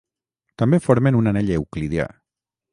[0.61, 2.11] També formen un anell euclidià.